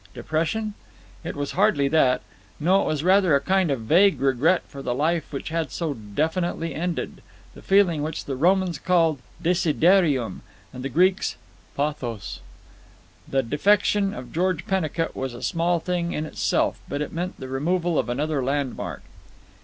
Depression? 0.15 0.73
It 1.23 1.35
was 1.35 1.51
hardly 1.51 1.87
that. 1.89 2.23
No, 2.59 2.81
it 2.81 2.87
was 2.87 3.03
rather 3.03 3.35
a 3.35 3.39
kind 3.39 3.69
of 3.69 3.81
vague 3.81 4.19
regret 4.19 4.63
for 4.67 4.81
the 4.81 4.95
life 4.95 5.31
which 5.31 5.49
had 5.49 5.69
so 5.71 5.93
definitely 5.93 6.73
ended, 6.73 7.21
the 7.53 7.61
feeling 7.61 8.01
which 8.01 8.25
the 8.25 8.35
Romans 8.35 8.79
called 8.79 9.19
desiderium 9.43 10.41
and 10.73 10.83
the 10.83 10.89
Greeks 10.89 11.35
pathos. 11.77 12.39
The 13.27 13.43
defection 13.43 14.11
of 14.15 14.33
George 14.33 14.65
Pennicut 14.65 15.15
was 15.15 15.35
a 15.35 15.43
small 15.43 15.79
thing 15.79 16.13
in 16.13 16.25
itself, 16.25 16.79
but 16.89 17.03
it 17.03 17.13
meant 17.13 17.39
the 17.39 17.47
removal 17.47 17.99
of 17.99 18.09
another 18.09 18.43
landmark. 18.43 19.03